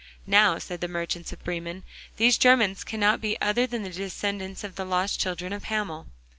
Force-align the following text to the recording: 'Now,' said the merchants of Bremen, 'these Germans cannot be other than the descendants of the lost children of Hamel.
'Now,' 0.25 0.57
said 0.57 0.81
the 0.81 0.87
merchants 0.87 1.31
of 1.31 1.43
Bremen, 1.43 1.83
'these 2.17 2.39
Germans 2.39 2.83
cannot 2.83 3.21
be 3.21 3.39
other 3.39 3.67
than 3.67 3.83
the 3.83 3.91
descendants 3.91 4.63
of 4.63 4.73
the 4.75 4.83
lost 4.83 5.19
children 5.19 5.53
of 5.53 5.65
Hamel. 5.65 6.07